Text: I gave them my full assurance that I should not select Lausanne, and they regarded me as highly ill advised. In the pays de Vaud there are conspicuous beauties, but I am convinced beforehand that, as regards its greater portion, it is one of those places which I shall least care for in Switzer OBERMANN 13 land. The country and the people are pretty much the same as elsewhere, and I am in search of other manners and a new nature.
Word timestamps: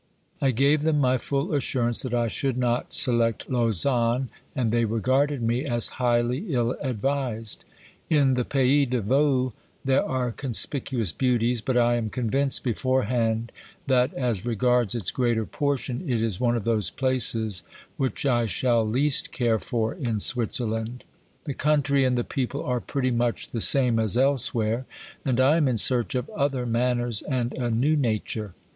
I 0.41 0.49
gave 0.49 0.81
them 0.81 0.99
my 0.99 1.19
full 1.19 1.53
assurance 1.53 2.01
that 2.01 2.11
I 2.11 2.27
should 2.27 2.57
not 2.57 2.91
select 2.91 3.47
Lausanne, 3.51 4.31
and 4.55 4.71
they 4.71 4.83
regarded 4.83 5.43
me 5.43 5.63
as 5.63 5.89
highly 6.01 6.51
ill 6.51 6.75
advised. 6.81 7.65
In 8.09 8.33
the 8.33 8.43
pays 8.43 8.87
de 8.87 8.99
Vaud 8.99 9.53
there 9.85 10.03
are 10.03 10.31
conspicuous 10.31 11.11
beauties, 11.11 11.61
but 11.61 11.77
I 11.77 11.97
am 11.97 12.09
convinced 12.09 12.63
beforehand 12.63 13.51
that, 13.85 14.11
as 14.15 14.43
regards 14.43 14.95
its 14.95 15.11
greater 15.11 15.45
portion, 15.45 16.01
it 16.09 16.19
is 16.19 16.39
one 16.39 16.55
of 16.57 16.63
those 16.63 16.89
places 16.89 17.61
which 17.97 18.25
I 18.25 18.47
shall 18.47 18.83
least 18.83 19.31
care 19.31 19.59
for 19.59 19.93
in 19.93 20.17
Switzer 20.17 20.63
OBERMANN 20.63 20.79
13 20.79 20.85
land. 20.87 21.03
The 21.43 21.53
country 21.53 22.03
and 22.05 22.17
the 22.17 22.23
people 22.23 22.63
are 22.63 22.79
pretty 22.81 23.11
much 23.11 23.51
the 23.51 23.61
same 23.61 23.99
as 23.99 24.17
elsewhere, 24.17 24.87
and 25.23 25.39
I 25.39 25.57
am 25.57 25.67
in 25.67 25.77
search 25.77 26.15
of 26.15 26.27
other 26.31 26.65
manners 26.65 27.21
and 27.21 27.53
a 27.53 27.69
new 27.69 27.95
nature. 27.95 28.55